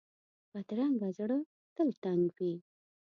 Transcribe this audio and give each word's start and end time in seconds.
بدرنګه 0.51 1.09
زړه 1.17 1.37
تل 1.75 1.89
تنګ 2.03 2.25
وي 2.37 2.53